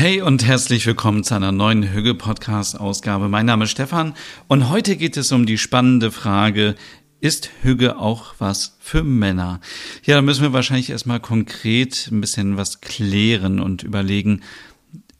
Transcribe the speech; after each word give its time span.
Hey 0.00 0.22
und 0.22 0.46
herzlich 0.46 0.86
willkommen 0.86 1.24
zu 1.24 1.34
einer 1.34 1.52
neuen 1.52 1.92
Hüge 1.92 2.14
Podcast 2.14 2.80
Ausgabe. 2.80 3.28
Mein 3.28 3.44
Name 3.44 3.64
ist 3.64 3.72
Stefan 3.72 4.14
und 4.48 4.70
heute 4.70 4.96
geht 4.96 5.18
es 5.18 5.30
um 5.30 5.44
die 5.44 5.58
spannende 5.58 6.10
Frage, 6.10 6.74
ist 7.20 7.50
Hüge 7.60 7.98
auch 7.98 8.34
was 8.38 8.78
für 8.80 9.04
Männer? 9.04 9.60
Ja, 10.04 10.14
da 10.14 10.22
müssen 10.22 10.40
wir 10.40 10.54
wahrscheinlich 10.54 10.88
erstmal 10.88 11.20
konkret 11.20 12.08
ein 12.10 12.22
bisschen 12.22 12.56
was 12.56 12.80
klären 12.80 13.60
und 13.60 13.82
überlegen, 13.82 14.40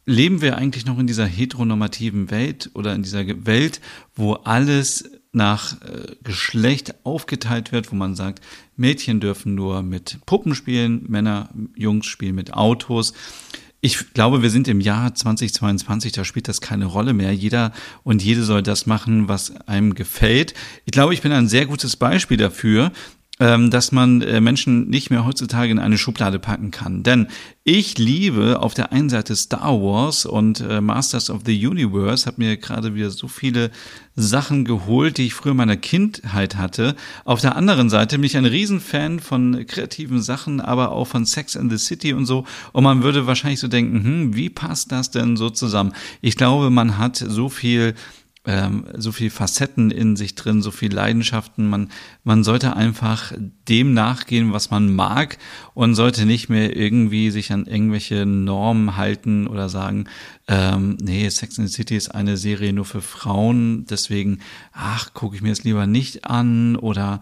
leben 0.06 0.40
wir 0.40 0.56
eigentlich 0.56 0.86
noch 0.86 0.98
in 0.98 1.06
dieser 1.06 1.26
heteronormativen 1.26 2.30
Welt 2.30 2.70
oder 2.72 2.94
in 2.94 3.02
dieser 3.02 3.26
Welt, 3.44 3.82
wo 4.14 4.32
alles 4.32 5.10
nach 5.30 5.78
äh, 5.82 6.16
Geschlecht 6.24 6.94
aufgeteilt 7.04 7.70
wird, 7.70 7.92
wo 7.92 7.96
man 7.96 8.14
sagt, 8.16 8.42
Mädchen 8.76 9.20
dürfen 9.20 9.54
nur 9.54 9.82
mit 9.82 10.20
Puppen 10.24 10.54
spielen, 10.54 11.04
Männer, 11.06 11.50
Jungs 11.76 12.06
spielen 12.06 12.34
mit 12.34 12.54
Autos. 12.54 13.12
Ich 13.82 14.12
glaube, 14.12 14.42
wir 14.42 14.50
sind 14.50 14.68
im 14.68 14.80
Jahr 14.80 15.14
2022, 15.14 16.12
da 16.12 16.24
spielt 16.24 16.48
das 16.48 16.60
keine 16.60 16.84
Rolle 16.84 17.14
mehr. 17.14 17.32
Jeder 17.34 17.72
und 18.02 18.22
jede 18.22 18.42
soll 18.42 18.62
das 18.62 18.84
machen, 18.84 19.26
was 19.26 19.56
einem 19.66 19.94
gefällt. 19.94 20.52
Ich 20.84 20.92
glaube, 20.92 21.14
ich 21.14 21.22
bin 21.22 21.32
ein 21.32 21.48
sehr 21.48 21.64
gutes 21.64 21.96
Beispiel 21.96 22.36
dafür, 22.36 22.92
dass 23.40 23.90
man 23.90 24.20
äh, 24.20 24.40
Menschen 24.40 24.90
nicht 24.90 25.08
mehr 25.08 25.24
heutzutage 25.24 25.72
in 25.72 25.78
eine 25.78 25.96
Schublade 25.96 26.38
packen 26.38 26.70
kann. 26.70 27.02
Denn 27.02 27.28
ich 27.64 27.96
liebe 27.96 28.60
auf 28.60 28.74
der 28.74 28.92
einen 28.92 29.08
Seite 29.08 29.34
Star 29.34 29.80
Wars 29.80 30.26
und 30.26 30.60
äh, 30.60 30.82
Masters 30.82 31.30
of 31.30 31.42
the 31.46 31.66
Universe, 31.66 32.26
habe 32.26 32.42
mir 32.42 32.58
gerade 32.58 32.94
wieder 32.94 33.10
so 33.10 33.28
viele 33.28 33.70
Sachen 34.14 34.66
geholt, 34.66 35.16
die 35.16 35.26
ich 35.26 35.34
früher 35.34 35.52
in 35.52 35.56
meiner 35.56 35.78
Kindheit 35.78 36.56
hatte. 36.56 36.96
Auf 37.24 37.40
der 37.40 37.56
anderen 37.56 37.88
Seite 37.88 38.18
bin 38.18 38.26
ich 38.26 38.36
ein 38.36 38.44
Riesenfan 38.44 39.20
von 39.20 39.66
kreativen 39.66 40.20
Sachen, 40.20 40.60
aber 40.60 40.92
auch 40.92 41.06
von 41.06 41.24
Sex 41.24 41.54
in 41.54 41.70
the 41.70 41.78
City 41.78 42.12
und 42.12 42.26
so. 42.26 42.44
Und 42.72 42.84
man 42.84 43.02
würde 43.02 43.26
wahrscheinlich 43.26 43.60
so 43.60 43.68
denken, 43.68 44.04
hm, 44.04 44.36
wie 44.36 44.50
passt 44.50 44.92
das 44.92 45.10
denn 45.10 45.38
so 45.38 45.48
zusammen? 45.48 45.94
Ich 46.20 46.36
glaube, 46.36 46.68
man 46.68 46.98
hat 46.98 47.16
so 47.16 47.48
viel 47.48 47.94
ähm, 48.46 48.86
so 48.96 49.12
viel 49.12 49.30
Facetten 49.30 49.90
in 49.90 50.16
sich 50.16 50.34
drin, 50.34 50.62
so 50.62 50.70
viel 50.70 50.92
Leidenschaften. 50.92 51.68
Man, 51.68 51.90
man 52.24 52.42
sollte 52.42 52.74
einfach 52.74 53.32
dem 53.68 53.92
nachgehen, 53.92 54.52
was 54.52 54.70
man 54.70 54.94
mag 54.94 55.38
und 55.74 55.94
sollte 55.94 56.24
nicht 56.24 56.48
mehr 56.48 56.74
irgendwie 56.74 57.30
sich 57.30 57.52
an 57.52 57.66
irgendwelche 57.66 58.24
Normen 58.24 58.96
halten 58.96 59.46
oder 59.46 59.68
sagen, 59.68 60.06
ähm, 60.48 60.96
nee, 61.00 61.28
Sex 61.28 61.58
and 61.58 61.68
the 61.68 61.74
City 61.74 61.96
ist 61.96 62.14
eine 62.14 62.36
Serie 62.36 62.72
nur 62.72 62.86
für 62.86 63.02
Frauen, 63.02 63.84
deswegen, 63.84 64.40
ach, 64.72 65.12
gucke 65.12 65.36
ich 65.36 65.42
mir 65.42 65.52
es 65.52 65.64
lieber 65.64 65.86
nicht 65.86 66.24
an 66.24 66.76
oder 66.76 67.20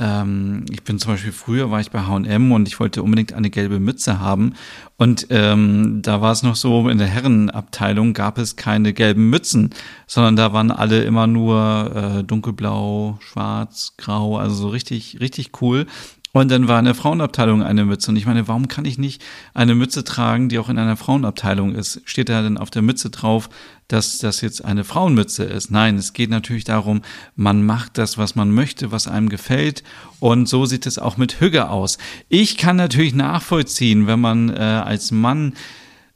ähm, 0.00 0.64
ich 0.70 0.82
bin 0.82 0.98
zum 0.98 1.12
Beispiel 1.12 1.30
früher 1.30 1.70
war 1.70 1.80
ich 1.80 1.90
bei 1.90 2.00
H&M 2.00 2.52
und 2.52 2.66
ich 2.66 2.80
wollte 2.80 3.02
unbedingt 3.02 3.34
eine 3.34 3.50
gelbe 3.50 3.78
Mütze 3.78 4.18
haben. 4.18 4.54
Und 4.96 5.26
ähm, 5.30 6.00
da 6.02 6.22
war 6.22 6.32
es 6.32 6.42
noch 6.42 6.56
so 6.56 6.88
in 6.88 6.98
der 6.98 7.06
Herrenabteilung 7.06 8.14
gab 8.14 8.38
es 8.38 8.56
keine 8.56 8.94
gelben 8.94 9.28
Mützen, 9.28 9.70
sondern 10.06 10.36
da 10.36 10.52
waren 10.54 10.70
alle 10.70 11.02
immer 11.02 11.26
nur 11.26 12.18
äh, 12.20 12.24
dunkelblau, 12.24 13.18
schwarz, 13.20 13.94
grau, 13.98 14.38
also 14.38 14.54
so 14.54 14.68
richtig 14.68 15.20
richtig 15.20 15.60
cool 15.60 15.86
und 16.32 16.50
dann 16.50 16.68
war 16.68 16.78
in 16.78 16.84
der 16.84 16.94
Frauenabteilung 16.94 17.62
eine 17.62 17.84
Mütze. 17.84 18.10
Und 18.10 18.16
ich 18.16 18.26
meine, 18.26 18.46
warum 18.46 18.68
kann 18.68 18.84
ich 18.84 18.98
nicht 18.98 19.22
eine 19.52 19.74
Mütze 19.74 20.04
tragen, 20.04 20.48
die 20.48 20.60
auch 20.60 20.68
in 20.68 20.78
einer 20.78 20.96
Frauenabteilung 20.96 21.74
ist? 21.74 22.02
Steht 22.04 22.28
da 22.28 22.42
denn 22.42 22.56
auf 22.56 22.70
der 22.70 22.82
Mütze 22.82 23.10
drauf, 23.10 23.48
dass 23.88 24.18
das 24.18 24.40
jetzt 24.40 24.64
eine 24.64 24.84
Frauenmütze 24.84 25.42
ist? 25.42 25.72
Nein, 25.72 25.96
es 25.96 26.12
geht 26.12 26.30
natürlich 26.30 26.62
darum, 26.62 27.02
man 27.34 27.64
macht 27.64 27.98
das, 27.98 28.16
was 28.16 28.36
man 28.36 28.52
möchte, 28.52 28.92
was 28.92 29.08
einem 29.08 29.28
gefällt. 29.28 29.82
Und 30.20 30.48
so 30.48 30.66
sieht 30.66 30.86
es 30.86 31.00
auch 31.00 31.16
mit 31.16 31.40
Hügge 31.40 31.68
aus. 31.68 31.98
Ich 32.28 32.56
kann 32.56 32.76
natürlich 32.76 33.14
nachvollziehen, 33.14 34.06
wenn 34.06 34.20
man 34.20 34.50
äh, 34.50 34.60
als 34.60 35.10
Mann 35.10 35.54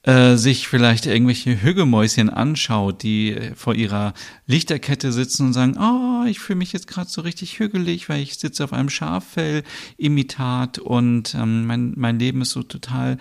äh, 0.05 0.37
sich 0.37 0.69
vielleicht 0.69 1.07
irgendwelche 1.07 1.63
Hüggemäuschen 1.63 2.29
anschaut, 2.29 3.03
die 3.03 3.37
vor 3.55 3.75
ihrer 3.75 4.13
Lichterkette 4.47 5.13
sitzen 5.13 5.47
und 5.47 5.53
sagen, 5.55 5.79
oh, 5.79 6.27
ich 6.27 6.41
fühle 6.41 6.59
mich 6.59 6.75
jetzt 6.75 6.89
gerade 6.89 7.09
so 7.09 7.23
richtig 7.23 7.59
hügelig, 7.59 8.09
weil 8.09 8.21
ich 8.21 8.35
sitze 8.35 8.65
auf 8.65 8.75
einem 8.75 8.91
Schaffell-Imitat 8.91 10.79
und 10.79 11.35
ähm, 11.35 11.67
mein, 11.67 11.95
mein 11.97 12.19
Leben 12.19 12.43
ist 12.43 12.51
so 12.51 12.63
total 12.63 13.17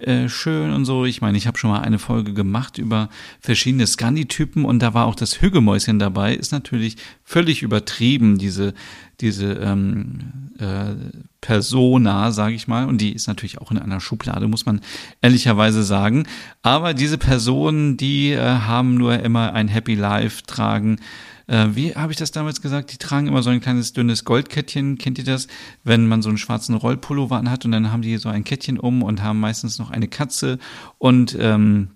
äh, 0.00 0.28
schön 0.28 0.72
und 0.72 0.84
so. 0.84 1.04
Ich 1.04 1.20
meine, 1.20 1.36
ich 1.36 1.46
habe 1.46 1.58
schon 1.58 1.70
mal 1.70 1.80
eine 1.80 1.98
Folge 1.98 2.32
gemacht 2.32 2.78
über 2.78 3.08
verschiedene 3.40 3.86
Scandi-Typen 3.86 4.64
und 4.64 4.80
da 4.80 4.94
war 4.94 5.06
auch 5.06 5.14
das 5.14 5.40
Hüggemäuschen 5.40 5.98
dabei. 5.98 6.34
Ist 6.34 6.52
natürlich 6.52 6.96
völlig 7.24 7.62
übertrieben, 7.62 8.38
diese, 8.38 8.74
diese 9.20 9.52
ähm, 9.54 10.50
äh, 10.58 10.94
Persona, 11.40 12.32
sage 12.32 12.54
ich 12.54 12.68
mal. 12.68 12.86
Und 12.86 13.00
die 13.00 13.12
ist 13.12 13.26
natürlich 13.26 13.58
auch 13.58 13.70
in 13.70 13.78
einer 13.78 14.00
Schublade, 14.00 14.48
muss 14.48 14.66
man 14.66 14.80
ehrlicherweise 15.20 15.82
sagen. 15.82 16.26
Aber 16.62 16.94
diese 16.94 17.18
Personen, 17.18 17.96
die 17.96 18.32
äh, 18.32 18.40
haben 18.40 18.94
nur 18.94 19.20
immer 19.20 19.52
ein 19.52 19.68
Happy 19.68 19.94
Life, 19.94 20.42
tragen 20.46 20.98
äh, 21.46 21.68
wie 21.72 21.94
habe 21.94 22.12
ich 22.12 22.18
das 22.18 22.30
damals 22.30 22.60
gesagt? 22.60 22.92
Die 22.92 22.98
tragen 22.98 23.26
immer 23.26 23.42
so 23.42 23.50
ein 23.50 23.60
kleines 23.60 23.92
dünnes 23.92 24.24
Goldkettchen. 24.24 24.98
Kennt 24.98 25.18
ihr 25.18 25.24
das? 25.24 25.48
Wenn 25.84 26.06
man 26.06 26.22
so 26.22 26.28
einen 26.28 26.38
schwarzen 26.38 26.74
Rollpullover 26.74 27.36
anhat 27.36 27.64
und 27.64 27.72
dann 27.72 27.92
haben 27.92 28.02
die 28.02 28.16
so 28.16 28.28
ein 28.28 28.44
Kettchen 28.44 28.78
um 28.78 29.02
und 29.02 29.22
haben 29.22 29.40
meistens 29.40 29.78
noch 29.78 29.90
eine 29.90 30.08
Katze 30.08 30.58
und 30.98 31.36
ähm, 31.38 31.90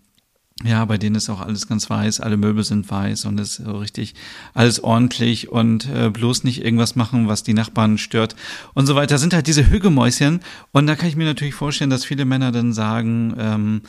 ja, 0.65 0.83
bei 0.87 0.97
denen 0.97 1.17
ist 1.17 1.29
auch 1.29 1.43
alles 1.43 1.69
ganz 1.69 1.91
weiß, 1.91 2.21
alle 2.21 2.39
Möbel 2.39 2.65
sind 2.65 2.91
weiß 2.91 3.27
und 3.27 3.39
ist 3.39 3.57
so 3.57 3.77
richtig 3.77 4.15
alles 4.55 4.83
ordentlich 4.83 5.51
und 5.51 5.87
äh, 5.91 6.09
bloß 6.09 6.45
nicht 6.45 6.65
irgendwas 6.65 6.97
machen, 6.97 7.29
was 7.29 7.43
die 7.43 7.53
Nachbarn 7.53 7.99
stört 7.99 8.37
und 8.73 8.87
so 8.87 8.95
weiter. 8.95 9.19
Sind 9.19 9.35
halt 9.35 9.47
diese 9.49 9.69
Hügemäuschen 9.69 10.41
und 10.73 10.87
da 10.87 10.97
kann 10.97 11.11
ich 11.11 11.17
mir 11.17 11.27
natürlich 11.27 11.55
vorstellen, 11.55 11.91
dass 11.91 12.07
viele 12.07 12.25
Männer 12.25 12.53
dann 12.53 12.73
sagen, 12.73 13.35
ähm, 13.39 13.83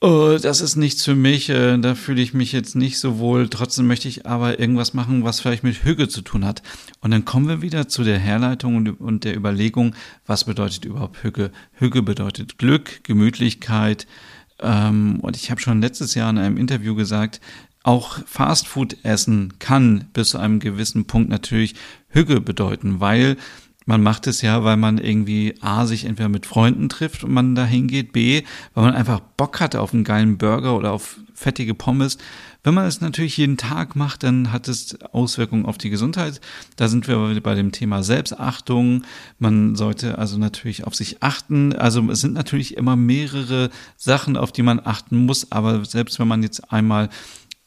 oh, 0.00 0.36
das 0.40 0.60
ist 0.60 0.76
nichts 0.76 1.04
für 1.04 1.14
mich, 1.14 1.48
äh, 1.48 1.78
da 1.78 1.94
fühle 1.94 2.20
ich 2.22 2.34
mich 2.34 2.52
jetzt 2.52 2.76
nicht 2.76 2.98
so 2.98 3.18
wohl, 3.18 3.48
trotzdem 3.48 3.86
möchte 3.86 4.08
ich 4.08 4.26
aber 4.26 4.58
irgendwas 4.60 4.94
machen, 4.94 5.24
was 5.24 5.40
vielleicht 5.40 5.64
mit 5.64 5.84
Hüge 5.84 6.08
zu 6.08 6.22
tun 6.22 6.44
hat. 6.44 6.62
Und 7.00 7.10
dann 7.10 7.24
kommen 7.24 7.48
wir 7.48 7.62
wieder 7.62 7.88
zu 7.88 8.04
der 8.04 8.18
Herleitung 8.18 8.96
und, 8.98 9.24
der 9.24 9.36
Überlegung, 9.36 9.94
was 10.26 10.44
bedeutet 10.44 10.84
überhaupt 10.84 11.22
Hüge? 11.22 11.50
Hüge 11.72 12.02
bedeutet 12.02 12.58
Glück, 12.58 13.04
Gemütlichkeit. 13.04 14.06
Ähm, 14.60 15.20
und 15.20 15.36
ich 15.36 15.50
habe 15.50 15.60
schon 15.60 15.80
letztes 15.80 16.14
Jahr 16.14 16.30
in 16.30 16.38
einem 16.38 16.56
Interview 16.56 16.94
gesagt, 16.94 17.40
auch 17.82 18.18
Fastfood 18.26 18.96
essen 19.04 19.58
kann 19.60 20.08
bis 20.12 20.30
zu 20.30 20.38
einem 20.38 20.58
gewissen 20.58 21.06
Punkt 21.06 21.30
natürlich 21.30 21.74
Hüge 22.08 22.40
bedeuten, 22.40 23.00
weil 23.00 23.36
man 23.86 24.02
macht 24.02 24.26
es 24.26 24.42
ja, 24.42 24.64
weil 24.64 24.76
man 24.76 24.98
irgendwie 24.98 25.54
A, 25.60 25.86
sich 25.86 26.04
entweder 26.04 26.28
mit 26.28 26.44
Freunden 26.44 26.88
trifft 26.88 27.24
und 27.24 27.32
man 27.32 27.54
dahin 27.54 27.86
geht, 27.86 28.12
B, 28.12 28.42
weil 28.74 28.84
man 28.84 28.94
einfach 28.94 29.20
Bock 29.20 29.60
hat 29.60 29.76
auf 29.76 29.94
einen 29.94 30.04
geilen 30.04 30.38
Burger 30.38 30.76
oder 30.76 30.92
auf 30.92 31.18
fettige 31.34 31.74
Pommes. 31.74 32.18
Wenn 32.64 32.74
man 32.74 32.86
es 32.86 33.00
natürlich 33.00 33.36
jeden 33.36 33.56
Tag 33.56 33.94
macht, 33.94 34.24
dann 34.24 34.50
hat 34.50 34.66
es 34.66 35.00
Auswirkungen 35.12 35.66
auf 35.66 35.78
die 35.78 35.88
Gesundheit. 35.88 36.40
Da 36.74 36.88
sind 36.88 37.06
wir 37.06 37.40
bei 37.40 37.54
dem 37.54 37.70
Thema 37.70 38.02
Selbstachtung. 38.02 39.04
Man 39.38 39.76
sollte 39.76 40.18
also 40.18 40.36
natürlich 40.36 40.84
auf 40.84 40.96
sich 40.96 41.22
achten. 41.22 41.72
Also 41.72 42.10
es 42.10 42.20
sind 42.20 42.34
natürlich 42.34 42.76
immer 42.76 42.96
mehrere 42.96 43.70
Sachen, 43.96 44.36
auf 44.36 44.50
die 44.50 44.64
man 44.64 44.80
achten 44.84 45.26
muss. 45.26 45.52
Aber 45.52 45.84
selbst 45.84 46.18
wenn 46.18 46.26
man 46.26 46.42
jetzt 46.42 46.72
einmal 46.72 47.08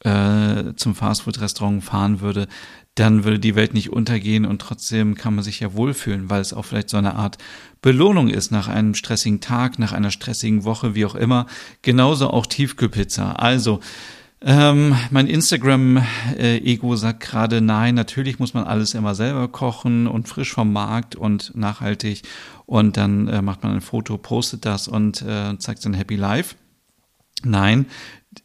äh, 0.03 0.73
zum 0.75 0.95
Fastfood-Restaurant 0.95 1.83
fahren 1.83 2.21
würde, 2.21 2.47
dann 2.95 3.23
würde 3.23 3.39
die 3.39 3.55
Welt 3.55 3.73
nicht 3.73 3.91
untergehen 3.91 4.45
und 4.45 4.61
trotzdem 4.61 5.15
kann 5.15 5.35
man 5.35 5.43
sich 5.43 5.59
ja 5.59 5.73
wohlfühlen, 5.73 6.29
weil 6.29 6.41
es 6.41 6.53
auch 6.53 6.65
vielleicht 6.65 6.89
so 6.89 6.97
eine 6.97 7.15
Art 7.15 7.37
Belohnung 7.81 8.29
ist 8.29 8.51
nach 8.51 8.67
einem 8.67 8.93
stressigen 8.93 9.39
Tag, 9.39 9.79
nach 9.79 9.93
einer 9.93 10.11
stressigen 10.11 10.65
Woche, 10.65 10.95
wie 10.95 11.05
auch 11.05 11.15
immer. 11.15 11.45
Genauso 11.81 12.29
auch 12.29 12.45
Tiefkühlpizza. 12.45 13.33
Also, 13.33 13.79
ähm, 14.41 14.95
mein 15.11 15.27
Instagram-Ego 15.27 16.95
sagt 16.95 17.19
gerade, 17.21 17.59
nein, 17.59 17.95
natürlich 17.95 18.39
muss 18.39 18.53
man 18.53 18.63
alles 18.63 18.93
immer 18.93 19.13
selber 19.13 19.49
kochen 19.49 20.07
und 20.07 20.29
frisch 20.29 20.53
vom 20.53 20.71
Markt 20.71 21.15
und 21.15 21.55
nachhaltig. 21.55 22.23
Und 22.65 22.95
dann 22.95 23.27
äh, 23.27 23.41
macht 23.41 23.63
man 23.63 23.73
ein 23.73 23.81
Foto, 23.81 24.17
postet 24.17 24.65
das 24.65 24.87
und 24.87 25.21
äh, 25.21 25.57
zeigt 25.57 25.81
sein 25.81 25.93
Happy 25.93 26.15
Life. 26.15 26.55
Nein, 27.43 27.85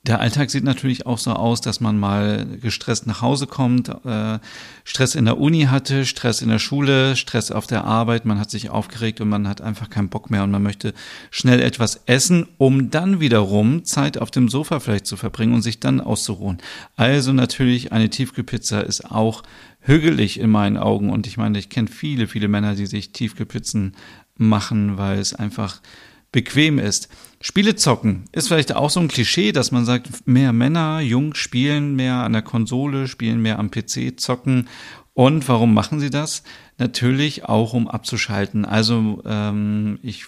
der 0.06 0.20
Alltag 0.20 0.50
sieht 0.50 0.64
natürlich 0.64 1.04
auch 1.04 1.18
so 1.18 1.32
aus, 1.32 1.60
dass 1.60 1.80
man 1.80 1.98
mal 1.98 2.46
gestresst 2.60 3.06
nach 3.06 3.20
Hause 3.20 3.46
kommt, 3.46 3.90
äh, 4.04 4.38
Stress 4.82 5.14
in 5.14 5.26
der 5.26 5.38
Uni 5.38 5.64
hatte, 5.64 6.06
Stress 6.06 6.40
in 6.40 6.48
der 6.48 6.58
Schule, 6.58 7.16
Stress 7.16 7.50
auf 7.50 7.66
der 7.66 7.84
Arbeit, 7.84 8.24
man 8.24 8.38
hat 8.38 8.50
sich 8.50 8.70
aufgeregt 8.70 9.20
und 9.20 9.28
man 9.28 9.46
hat 9.46 9.60
einfach 9.60 9.90
keinen 9.90 10.08
Bock 10.08 10.30
mehr 10.30 10.42
und 10.42 10.50
man 10.50 10.62
möchte 10.62 10.94
schnell 11.30 11.60
etwas 11.60 12.00
essen, 12.06 12.46
um 12.56 12.90
dann 12.90 13.20
wiederum 13.20 13.84
Zeit 13.84 14.16
auf 14.16 14.30
dem 14.30 14.48
Sofa 14.48 14.80
vielleicht 14.80 15.06
zu 15.06 15.16
verbringen 15.16 15.54
und 15.54 15.62
sich 15.62 15.80
dann 15.80 16.00
auszuruhen. 16.00 16.58
Also 16.96 17.32
natürlich 17.32 17.92
eine 17.92 18.08
Tiefkühlpizza 18.08 18.80
ist 18.80 19.10
auch 19.10 19.42
hügelig 19.80 20.40
in 20.40 20.50
meinen 20.50 20.78
Augen 20.78 21.10
und 21.10 21.26
ich 21.26 21.36
meine, 21.36 21.58
ich 21.58 21.68
kenne 21.68 21.88
viele, 21.88 22.26
viele 22.26 22.48
Männer, 22.48 22.74
die 22.74 22.86
sich 22.86 23.12
Tiefkühlpizzen 23.12 23.94
machen, 24.36 24.96
weil 24.96 25.18
es 25.18 25.34
einfach 25.34 25.80
bequem 26.34 26.80
ist. 26.80 27.08
Spiele 27.40 27.76
zocken 27.76 28.24
ist 28.32 28.48
vielleicht 28.48 28.74
auch 28.74 28.90
so 28.90 28.98
ein 28.98 29.08
Klischee, 29.08 29.52
dass 29.52 29.70
man 29.70 29.84
sagt, 29.84 30.26
mehr 30.26 30.52
Männer, 30.52 31.00
jung 31.00 31.34
spielen 31.34 31.94
mehr 31.94 32.16
an 32.16 32.32
der 32.32 32.42
Konsole, 32.42 33.06
spielen 33.06 33.40
mehr 33.40 33.60
am 33.60 33.70
PC, 33.70 34.18
zocken. 34.18 34.68
Und 35.12 35.48
warum 35.48 35.72
machen 35.72 36.00
sie 36.00 36.10
das? 36.10 36.42
Natürlich 36.76 37.44
auch, 37.44 37.72
um 37.72 37.86
abzuschalten. 37.86 38.64
Also 38.64 39.22
ähm, 39.24 40.00
ich 40.02 40.26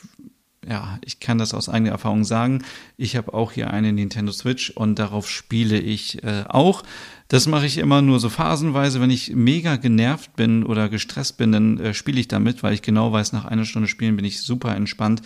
ja, 0.69 0.99
ich 1.05 1.21
kann 1.21 1.39
das 1.39 1.55
aus 1.55 1.69
eigener 1.69 1.93
Erfahrung 1.93 2.25
sagen. 2.25 2.65
Ich 2.97 3.15
habe 3.15 3.35
auch 3.35 3.53
hier 3.53 3.71
eine 3.71 3.93
Nintendo 3.93 4.33
Switch 4.33 4.71
und 4.71 4.99
darauf 4.99 5.29
spiele 5.29 5.79
ich 5.79 6.25
äh, 6.25 6.45
auch. 6.49 6.83
Das 7.29 7.47
mache 7.47 7.67
ich 7.67 7.79
immer 7.79 8.03
nur 8.03 8.19
so 8.19 8.29
phasenweise. 8.29 9.01
Wenn 9.01 9.11
ich 9.11 9.33
mega 9.35 9.77
genervt 9.77 10.35
bin 10.35 10.65
oder 10.65 10.89
gestresst 10.89 11.37
bin, 11.39 11.53
dann 11.53 11.79
äh, 11.79 11.95
spiele 11.95 12.19
ich 12.19 12.27
damit, 12.27 12.65
weil 12.65 12.75
ich 12.75 12.83
genau 12.83 13.13
weiß, 13.13 13.33
nach 13.33 13.45
einer 13.45 13.65
Stunde 13.65 13.89
Spielen 13.89 14.17
bin 14.17 14.25
ich 14.25 14.43
super 14.43 14.75
entspannt 14.75 15.23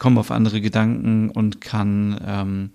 komme 0.00 0.18
auf 0.18 0.32
andere 0.32 0.60
Gedanken 0.60 1.30
und 1.30 1.60
kann, 1.60 2.18
ähm, 2.26 2.70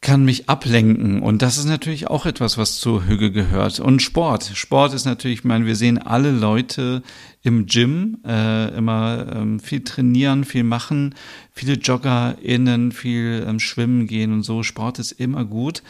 kann 0.00 0.24
mich 0.24 0.48
ablenken. 0.48 1.22
Und 1.22 1.42
das 1.42 1.58
ist 1.58 1.64
natürlich 1.64 2.06
auch 2.06 2.26
etwas, 2.26 2.58
was 2.58 2.78
zur 2.78 3.06
Hüge 3.06 3.32
gehört. 3.32 3.80
Und 3.80 4.00
Sport. 4.00 4.52
Sport 4.54 4.94
ist 4.94 5.06
natürlich, 5.06 5.38
ich 5.38 5.44
meine, 5.44 5.66
wir 5.66 5.74
sehen 5.74 5.98
alle 5.98 6.30
Leute 6.30 7.02
im 7.42 7.66
Gym 7.66 8.18
äh, 8.24 8.76
immer 8.76 9.26
ähm, 9.34 9.58
viel 9.58 9.82
trainieren, 9.82 10.44
viel 10.44 10.64
machen, 10.64 11.14
viele 11.52 11.74
JoggerInnen, 11.74 12.92
viel 12.92 13.44
ähm, 13.48 13.58
schwimmen 13.58 14.06
gehen 14.06 14.32
und 14.32 14.42
so. 14.42 14.62
Sport 14.62 14.98
ist 14.98 15.12
immer 15.12 15.44
gut. 15.44 15.82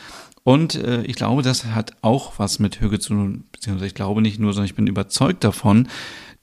Und 0.44 0.76
äh, 0.76 1.02
ich 1.02 1.16
glaube, 1.16 1.42
das 1.42 1.66
hat 1.66 1.96
auch 2.00 2.38
was 2.38 2.58
mit 2.60 2.80
Hüge 2.80 3.00
zu 3.00 3.10
tun, 3.10 3.44
beziehungsweise 3.52 3.88
ich 3.88 3.94
glaube 3.94 4.22
nicht 4.22 4.38
nur, 4.38 4.52
sondern 4.52 4.66
ich 4.66 4.76
bin 4.76 4.86
überzeugt 4.86 5.44
davon, 5.44 5.88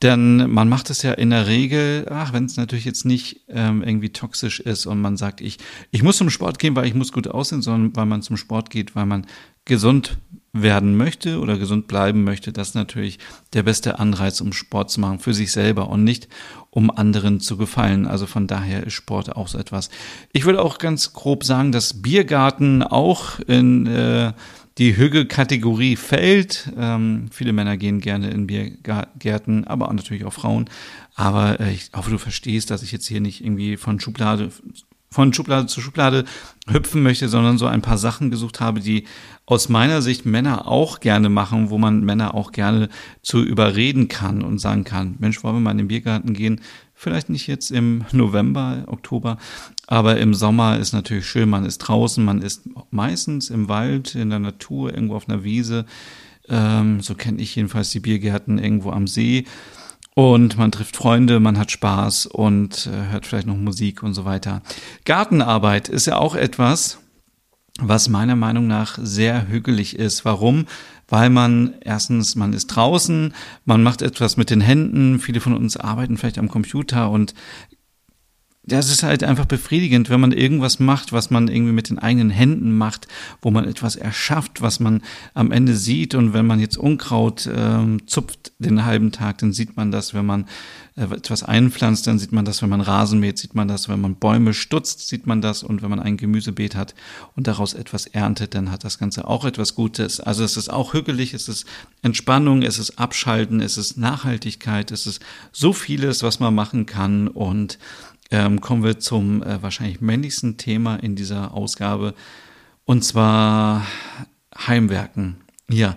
denn 0.01 0.51
man 0.51 0.67
macht 0.67 0.89
es 0.89 1.01
ja 1.01 1.13
in 1.13 1.29
der 1.29 1.47
Regel, 1.47 2.07
ach, 2.09 2.33
wenn 2.33 2.45
es 2.45 2.57
natürlich 2.57 2.85
jetzt 2.85 3.05
nicht 3.05 3.41
ähm, 3.47 3.81
irgendwie 3.81 4.09
toxisch 4.09 4.59
ist 4.59 4.85
und 4.85 4.99
man 4.99 5.17
sagt, 5.17 5.41
ich, 5.41 5.57
ich 5.91 6.03
muss 6.03 6.17
zum 6.17 6.29
Sport 6.29 6.59
gehen, 6.59 6.75
weil 6.75 6.85
ich 6.85 6.93
muss 6.93 7.13
gut 7.13 7.27
aussehen, 7.27 7.61
sondern 7.61 7.95
weil 7.95 8.05
man 8.05 8.21
zum 8.21 8.37
Sport 8.37 8.69
geht, 8.69 8.95
weil 8.95 9.05
man 9.05 9.25
gesund 9.63 10.17
werden 10.51 10.95
möchte 10.95 11.39
oder 11.39 11.57
gesund 11.57 11.87
bleiben 11.87 12.23
möchte, 12.23 12.53
das 12.53 12.69
ist 12.69 12.75
natürlich 12.75 13.19
der 13.53 13.63
beste 13.63 13.99
Anreiz, 13.99 14.39
um 14.39 14.53
Sport 14.53 14.89
zu 14.89 15.01
machen 15.01 15.19
für 15.19 15.33
sich 15.33 15.51
selber 15.51 15.89
und 15.89 16.03
nicht 16.03 16.29
um 16.69 16.89
anderen 16.89 17.41
zu 17.41 17.57
gefallen. 17.57 18.07
Also 18.07 18.25
von 18.25 18.47
daher 18.47 18.85
ist 18.85 18.93
Sport 18.93 19.35
auch 19.35 19.49
so 19.49 19.57
etwas. 19.57 19.89
Ich 20.31 20.45
würde 20.45 20.61
auch 20.61 20.77
ganz 20.77 21.13
grob 21.13 21.43
sagen, 21.43 21.71
dass 21.71 22.01
Biergarten 22.01 22.83
auch 22.83 23.39
in 23.39 23.85
äh, 23.87 24.33
die 24.77 24.97
Hügge-Kategorie 24.97 25.95
fällt. 25.95 26.71
Ähm, 26.77 27.29
viele 27.31 27.53
Männer 27.53 27.77
gehen 27.77 28.01
gerne 28.01 28.29
in 28.29 28.47
Biergärten, 28.47 29.65
aber 29.65 29.87
auch 29.87 29.93
natürlich 29.93 30.25
auch 30.25 30.33
Frauen. 30.33 30.69
Aber 31.15 31.59
äh, 31.59 31.71
ich 31.71 31.91
hoffe, 31.95 32.11
du 32.11 32.17
verstehst, 32.17 32.71
dass 32.71 32.83
ich 32.83 32.91
jetzt 32.91 33.07
hier 33.07 33.21
nicht 33.21 33.43
irgendwie 33.43 33.77
von 33.77 33.99
Schublade 33.99 34.51
von 35.15 35.31
Schublade 35.31 35.65
zu 35.65 35.79
Schublade 35.79 36.25
hüpfen 36.69 37.01
möchte, 37.01 37.29
sondern 37.29 37.57
so 37.57 37.67
ein 37.67 37.81
paar 37.81 37.97
Sachen 37.97 38.31
gesucht 38.31 38.59
habe, 38.59 38.81
die 38.81 39.05
aus 39.45 39.69
meiner 39.69 40.01
Sicht 40.01 40.25
Männer 40.25 40.67
auch 40.67 40.99
gerne 40.99 41.29
machen, 41.29 41.69
wo 41.69 41.77
man 41.77 42.03
Männer 42.03 42.35
auch 42.35 42.51
gerne 42.51 42.89
zu 43.21 43.41
überreden 43.41 44.09
kann 44.09 44.41
und 44.41 44.59
sagen 44.59 44.83
kann, 44.83 45.15
Mensch, 45.19 45.41
wollen 45.41 45.55
wir 45.55 45.61
mal 45.61 45.71
in 45.71 45.77
den 45.77 45.87
Biergarten 45.87 46.33
gehen? 46.33 46.59
Vielleicht 46.93 47.29
nicht 47.29 47.47
jetzt 47.47 47.71
im 47.71 48.03
November, 48.11 48.83
Oktober, 48.87 49.37
aber 49.87 50.17
im 50.17 50.33
Sommer 50.33 50.79
ist 50.79 50.91
natürlich 50.91 51.27
schön, 51.27 51.49
man 51.49 51.63
ist 51.63 51.77
draußen, 51.77 52.23
man 52.23 52.41
ist 52.41 52.63
meistens 52.91 53.49
im 53.49 53.69
Wald, 53.69 54.15
in 54.15 54.29
der 54.29 54.39
Natur, 54.39 54.93
irgendwo 54.93 55.15
auf 55.15 55.29
einer 55.29 55.45
Wiese. 55.45 55.85
Ähm, 56.49 56.99
so 56.99 57.15
kenne 57.15 57.41
ich 57.41 57.55
jedenfalls 57.55 57.89
die 57.91 58.01
Biergärten 58.01 58.57
irgendwo 58.57 58.91
am 58.91 59.07
See. 59.07 59.45
Und 60.15 60.57
man 60.57 60.71
trifft 60.71 60.95
Freunde, 60.95 61.41
man 61.41 61.59
hat 61.59 61.71
Spaß 61.71 62.25
und 62.27 62.87
äh, 62.87 63.11
hört 63.11 63.25
vielleicht 63.25 63.47
noch 63.47 63.57
Musik 63.57 64.01
und 64.01 64.13
so 64.13 64.23
weiter. 64.23 64.61
Gartenarbeit 65.03 65.89
ist 65.89 66.07
ja 66.07 66.17
auch 66.17 66.35
etwas, 66.35 66.99
was 67.81 68.07
meiner 68.07 68.37
Meinung 68.37 68.65
nach 68.65 68.97
sehr 69.01 69.49
hügelig 69.49 69.99
ist. 69.99 70.23
Warum? 70.23 70.67
Weil 71.09 71.29
man 71.29 71.75
erstens, 71.81 72.35
man 72.35 72.53
ist 72.53 72.67
draußen, 72.67 73.33
man 73.65 73.83
macht 73.83 74.01
etwas 74.01 74.37
mit 74.37 74.49
den 74.49 74.61
Händen. 74.61 75.19
Viele 75.19 75.41
von 75.41 75.53
uns 75.53 75.75
arbeiten 75.75 76.15
vielleicht 76.15 76.39
am 76.39 76.47
Computer 76.47 77.11
und 77.11 77.33
das 78.67 78.89
ist 78.89 79.03
halt 79.03 79.23
einfach 79.23 79.45
befriedigend, 79.45 80.09
wenn 80.09 80.19
man 80.19 80.31
irgendwas 80.31 80.79
macht, 80.79 81.13
was 81.13 81.29
man 81.29 81.47
irgendwie 81.47 81.71
mit 81.71 81.89
den 81.89 81.99
eigenen 81.99 82.31
Händen 82.31 82.75
macht, 82.75 83.07
wo 83.41 83.51
man 83.51 83.65
etwas 83.65 83.95
erschafft, 83.95 84.61
was 84.61 84.79
man 84.79 85.01
am 85.33 85.51
Ende 85.51 85.75
sieht. 85.75 86.15
Und 86.15 86.33
wenn 86.33 86.47
man 86.47 86.59
jetzt 86.59 86.77
Unkraut 86.77 87.47
ähm, 87.53 88.07
zupft 88.07 88.53
den 88.57 88.85
halben 88.85 89.11
Tag, 89.11 89.37
dann 89.39 89.53
sieht 89.53 89.77
man 89.77 89.91
das. 89.91 90.13
Wenn 90.13 90.25
man 90.25 90.45
äh, 90.95 91.03
etwas 91.03 91.43
einpflanzt, 91.43 92.07
dann 92.07 92.17
sieht 92.17 92.31
man 92.31 92.45
das. 92.45 92.63
Wenn 92.63 92.69
man 92.69 92.81
Rasen 92.81 93.19
mäht, 93.19 93.37
sieht 93.37 93.53
man 93.53 93.67
das. 93.67 93.87
Wenn 93.87 94.01
man 94.01 94.15
Bäume 94.15 94.53
stutzt, 94.53 95.07
sieht 95.07 95.27
man 95.27 95.41
das. 95.41 95.61
Und 95.61 95.83
wenn 95.83 95.91
man 95.91 95.99
ein 95.99 96.17
Gemüsebeet 96.17 96.75
hat 96.75 96.95
und 97.35 97.45
daraus 97.45 97.75
etwas 97.75 98.07
erntet, 98.07 98.55
dann 98.55 98.71
hat 98.71 98.83
das 98.83 98.97
Ganze 98.97 99.27
auch 99.27 99.45
etwas 99.45 99.75
Gutes. 99.75 100.19
Also 100.19 100.43
es 100.43 100.57
ist 100.57 100.69
auch 100.71 100.93
hügelig, 100.93 101.35
es 101.35 101.47
ist 101.47 101.65
Entspannung, 102.01 102.63
es 102.63 102.79
ist 102.79 102.97
Abschalten, 102.97 103.61
es 103.61 103.77
ist 103.77 103.97
Nachhaltigkeit, 103.97 104.91
es 104.91 105.05
ist 105.05 105.21
so 105.51 105.71
vieles, 105.71 106.23
was 106.23 106.39
man 106.39 106.55
machen 106.55 106.87
kann. 106.87 107.27
Und 107.27 107.77
ähm, 108.35 108.59
kommen 108.59 108.83
wir 108.83 108.99
zum 108.99 109.41
äh, 109.43 109.63
wahrscheinlich 109.63 110.01
männlichsten 110.01 110.57
Thema 110.57 110.97
in 110.97 111.15
dieser 111.15 111.53
Ausgabe 111.53 112.13
und 112.83 113.03
zwar 113.03 113.87
Heimwerken. 114.57 115.37
Ja. 115.69 115.95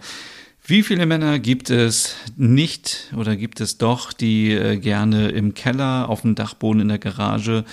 Wie 0.64 0.82
viele 0.82 1.06
Männer 1.06 1.38
gibt 1.38 1.70
es 1.70 2.14
nicht 2.37 3.12
oder 3.17 3.35
gibt 3.35 3.61
es 3.61 3.79
doch, 3.79 4.12
die 4.12 4.52
äh, 4.52 4.76
gerne 4.76 5.31
im 5.31 5.55
Keller, 5.55 6.08
auf 6.08 6.20
dem 6.20 6.35
Dachboden, 6.37 6.82
in 6.82 6.88
der 6.88 6.99
Garage 6.99 7.64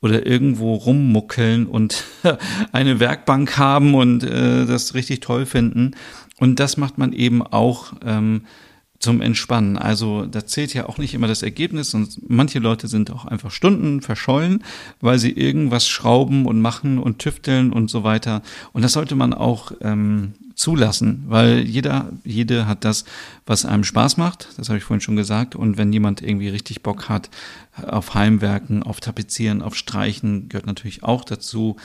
oder 0.00 0.24
irgendwo 0.24 0.74
rummuckeln 0.74 1.66
und 1.66 2.04
eine 2.72 3.00
Werkbank 3.00 3.58
haben 3.58 3.94
und 3.94 4.22
äh, 4.22 4.66
das 4.66 4.94
richtig 4.94 5.20
toll 5.20 5.46
finden? 5.46 5.92
Und 6.38 6.60
das 6.60 6.76
macht 6.76 6.96
man 6.96 7.12
eben 7.12 7.42
auch 7.42 7.94
ähm, 8.04 8.42
zum 9.02 9.20
Entspannen. 9.20 9.76
Also 9.76 10.26
da 10.26 10.46
zählt 10.46 10.74
ja 10.74 10.88
auch 10.88 10.96
nicht 10.96 11.12
immer 11.12 11.26
das 11.26 11.42
Ergebnis 11.42 11.92
und 11.92 12.20
manche 12.30 12.60
Leute 12.60 12.86
sind 12.86 13.10
auch 13.10 13.24
einfach 13.24 13.50
Stunden 13.50 14.00
verschollen, 14.00 14.62
weil 15.00 15.18
sie 15.18 15.32
irgendwas 15.32 15.88
schrauben 15.88 16.46
und 16.46 16.60
machen 16.60 16.98
und 16.98 17.18
tüfteln 17.18 17.72
und 17.72 17.90
so 17.90 18.04
weiter. 18.04 18.42
Und 18.72 18.82
das 18.82 18.92
sollte 18.92 19.16
man 19.16 19.34
auch 19.34 19.72
ähm, 19.80 20.34
zulassen, 20.54 21.24
weil 21.26 21.60
jeder, 21.60 22.10
jede 22.22 22.68
hat 22.68 22.84
das, 22.84 23.04
was 23.44 23.64
einem 23.64 23.82
Spaß 23.82 24.18
macht. 24.18 24.48
Das 24.56 24.68
habe 24.68 24.78
ich 24.78 24.84
vorhin 24.84 25.00
schon 25.00 25.16
gesagt. 25.16 25.56
Und 25.56 25.76
wenn 25.78 25.92
jemand 25.92 26.22
irgendwie 26.22 26.48
richtig 26.48 26.82
Bock 26.82 27.08
hat 27.08 27.28
auf 27.84 28.14
Heimwerken, 28.14 28.84
auf 28.84 29.00
Tapezieren, 29.00 29.62
auf 29.62 29.74
Streichen, 29.74 30.48
gehört 30.48 30.66
natürlich 30.66 31.02
auch 31.02 31.24
dazu 31.24 31.76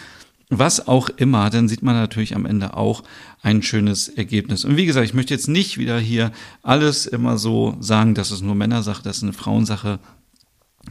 was 0.50 0.88
auch 0.88 1.10
immer, 1.10 1.50
dann 1.50 1.68
sieht 1.68 1.84
man 1.84 1.96
natürlich 1.96 2.36
am 2.36 2.46
Ende 2.46 2.76
auch 2.76 3.04
ein 3.42 3.62
schönes 3.62 4.08
Ergebnis. 4.08 4.64
Und 4.64 4.78
wie 4.78 4.86
gesagt, 4.86 5.06
ich 5.06 5.14
möchte 5.14 5.34
jetzt 5.34 5.50
nicht 5.50 5.78
wieder 5.78 6.00
hier 6.00 6.32
alles 6.64 7.06
immer 7.06 7.38
so 7.38 7.76
sagen, 7.82 8.16
das 8.16 8.32
ist 8.32 8.42
nur 8.42 8.56
Männersache, 8.56 9.04
das 9.04 9.18
ist 9.18 9.24
eine 9.24 9.34
Frauensache. 9.34 10.00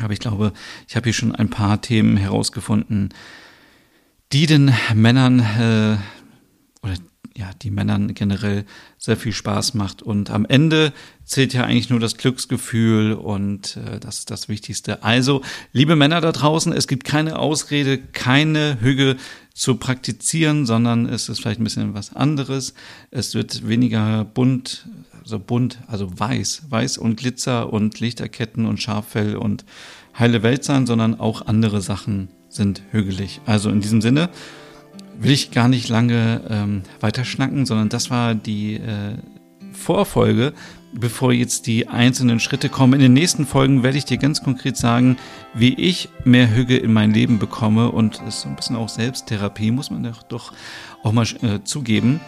Aber 0.00 0.12
ich 0.12 0.18
glaube, 0.18 0.52
ich 0.88 0.96
habe 0.96 1.04
hier 1.04 1.14
schon 1.14 1.34
ein 1.34 1.48
paar 1.48 1.80
Themen 1.80 2.18
herausgefunden, 2.18 3.14
die 4.32 4.46
den 4.46 4.74
Männern 4.94 5.40
äh, 5.40 5.96
oder 6.82 6.96
ja, 7.34 7.50
die 7.62 7.70
Männern 7.70 8.14
generell 8.14 8.64
sehr 8.98 9.16
viel 9.16 9.32
Spaß 9.32 9.74
macht. 9.74 10.02
Und 10.02 10.30
am 10.30 10.46
Ende 10.46 10.92
zählt 11.24 11.52
ja 11.52 11.64
eigentlich 11.64 11.90
nur 11.90 12.00
das 12.00 12.16
Glücksgefühl 12.16 13.12
und 13.12 13.76
äh, 13.76 14.00
das 14.00 14.20
ist 14.20 14.30
das 14.30 14.48
Wichtigste. 14.48 15.02
Also, 15.02 15.42
liebe 15.72 15.96
Männer 15.96 16.20
da 16.20 16.32
draußen, 16.32 16.72
es 16.72 16.88
gibt 16.88 17.04
keine 17.04 17.38
Ausrede, 17.38 17.98
keine 17.98 18.78
Hüge 18.80 19.16
zu 19.56 19.76
praktizieren, 19.76 20.66
sondern 20.66 21.06
es 21.06 21.30
ist 21.30 21.40
vielleicht 21.40 21.60
ein 21.60 21.64
bisschen 21.64 21.94
was 21.94 22.14
anderes. 22.14 22.74
Es 23.10 23.34
wird 23.34 23.66
weniger 23.66 24.24
bunt, 24.24 24.86
also 25.22 25.38
bunt, 25.38 25.78
also 25.86 26.06
weiß, 26.14 26.64
weiß 26.68 26.98
und 26.98 27.16
Glitzer 27.16 27.72
und 27.72 27.98
Lichterketten 27.98 28.66
und 28.66 28.82
Schaffell 28.82 29.34
und 29.34 29.64
heile 30.18 30.42
Welt 30.42 30.62
sein, 30.62 30.84
sondern 30.84 31.18
auch 31.18 31.46
andere 31.46 31.80
Sachen 31.80 32.28
sind 32.50 32.82
hügelig. 32.90 33.40
Also 33.46 33.70
in 33.70 33.80
diesem 33.80 34.02
Sinne, 34.02 34.28
will 35.18 35.30
ich 35.30 35.52
gar 35.52 35.68
nicht 35.68 35.88
lange 35.88 36.42
ähm, 36.50 36.82
weiterschnacken, 37.00 37.64
sondern 37.64 37.88
das 37.88 38.10
war 38.10 38.34
die 38.34 38.74
äh, 38.74 39.14
Vorfolge, 39.76 40.52
bevor 40.92 41.32
jetzt 41.32 41.66
die 41.66 41.88
einzelnen 41.88 42.40
Schritte 42.40 42.68
kommen. 42.68 42.94
In 42.94 43.00
den 43.00 43.12
nächsten 43.12 43.46
Folgen 43.46 43.82
werde 43.82 43.98
ich 43.98 44.04
dir 44.04 44.16
ganz 44.16 44.42
konkret 44.42 44.76
sagen, 44.76 45.16
wie 45.54 45.74
ich 45.74 46.08
mehr 46.24 46.54
Hüge 46.54 46.76
in 46.76 46.92
mein 46.92 47.12
Leben 47.12 47.38
bekomme 47.38 47.92
und 47.92 48.20
es 48.22 48.36
ist 48.36 48.40
so 48.42 48.48
ein 48.48 48.56
bisschen 48.56 48.76
auch 48.76 48.88
Selbsttherapie, 48.88 49.70
muss 49.70 49.90
man 49.90 50.12
doch 50.28 50.52
auch 51.02 51.12
mal 51.12 51.26
äh, 51.42 51.62
zugeben. 51.64 52.20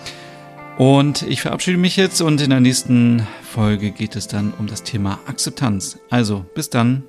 Und 0.76 1.22
ich 1.22 1.40
verabschiede 1.40 1.78
mich 1.78 1.96
jetzt 1.96 2.20
und 2.20 2.40
in 2.40 2.50
der 2.50 2.60
nächsten 2.60 3.26
Folge 3.42 3.90
geht 3.90 4.14
es 4.14 4.28
dann 4.28 4.52
um 4.56 4.68
das 4.68 4.84
Thema 4.84 5.18
Akzeptanz. 5.26 5.98
Also, 6.08 6.44
bis 6.54 6.70
dann. 6.70 7.02